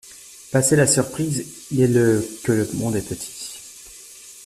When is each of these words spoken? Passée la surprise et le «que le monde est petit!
Passée 0.51 0.75
la 0.75 0.87
surprise 0.87 1.69
et 1.77 1.85
le 1.85 2.27
«que 2.43 2.51
le 2.51 2.67
monde 2.73 2.95
est 2.95 3.07
petit! 3.07 3.59